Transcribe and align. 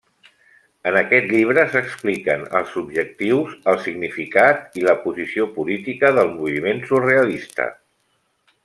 En 0.91 0.95
aquest 1.01 1.27
llibre 1.33 1.65
s'expliquen 1.73 2.45
els 2.61 2.73
objectius, 2.83 3.53
el 3.75 3.79
significat 3.85 4.81
i 4.81 4.87
la 4.89 4.97
posició 5.07 5.49
política 5.61 6.13
del 6.21 6.35
moviment 6.41 6.83
surrealista. 6.93 7.71